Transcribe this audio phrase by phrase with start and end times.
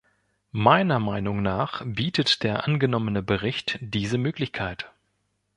[0.55, 4.91] Meiner Meinung nach bietet der angenommene Bericht diese Möglichkeit.